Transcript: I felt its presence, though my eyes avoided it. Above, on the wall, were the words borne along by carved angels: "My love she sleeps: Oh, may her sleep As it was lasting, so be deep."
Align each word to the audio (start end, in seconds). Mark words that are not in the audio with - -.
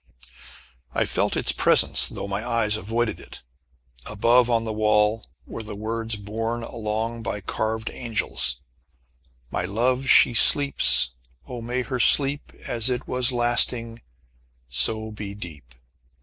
I 0.95 1.05
felt 1.05 1.37
its 1.37 1.51
presence, 1.51 2.09
though 2.09 2.27
my 2.27 2.43
eyes 2.43 2.75
avoided 2.75 3.19
it. 3.19 3.43
Above, 4.07 4.49
on 4.49 4.63
the 4.63 4.73
wall, 4.73 5.27
were 5.45 5.61
the 5.61 5.75
words 5.75 6.15
borne 6.15 6.63
along 6.63 7.21
by 7.21 7.39
carved 7.39 7.91
angels: 7.93 8.61
"My 9.51 9.63
love 9.65 10.07
she 10.09 10.33
sleeps: 10.33 11.13
Oh, 11.47 11.61
may 11.61 11.83
her 11.83 11.99
sleep 11.99 12.51
As 12.65 12.89
it 12.89 13.07
was 13.07 13.31
lasting, 13.31 14.01
so 14.71 15.11
be 15.11 15.35
deep." 15.35 15.75